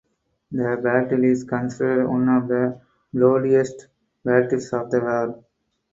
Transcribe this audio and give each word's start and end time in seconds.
The 0.51 0.79
battle 0.83 1.23
is 1.25 1.43
considered 1.43 2.07
one 2.09 2.27
of 2.27 2.47
the 2.47 2.81
bloodiest 3.13 3.85
battles 4.25 4.73
of 4.73 4.89
the 4.89 4.99
war. 4.99 5.43